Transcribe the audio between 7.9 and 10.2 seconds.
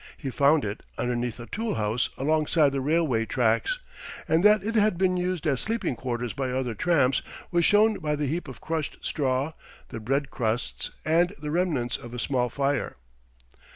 by the heap of crushed straw, the